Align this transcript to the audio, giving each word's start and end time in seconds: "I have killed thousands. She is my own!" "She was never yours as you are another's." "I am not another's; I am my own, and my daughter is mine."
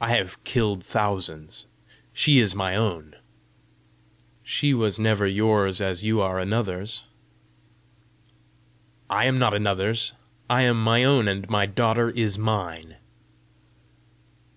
"I 0.00 0.10
have 0.10 0.44
killed 0.44 0.84
thousands. 0.84 1.66
She 2.12 2.38
is 2.38 2.54
my 2.54 2.76
own!" 2.76 3.16
"She 4.44 4.72
was 4.72 5.00
never 5.00 5.26
yours 5.26 5.80
as 5.80 6.04
you 6.04 6.20
are 6.20 6.38
another's." 6.38 7.02
"I 9.10 9.24
am 9.24 9.36
not 9.36 9.52
another's; 9.52 10.12
I 10.48 10.62
am 10.62 10.80
my 10.80 11.02
own, 11.02 11.26
and 11.26 11.48
my 11.50 11.66
daughter 11.66 12.10
is 12.10 12.38
mine." 12.38 12.98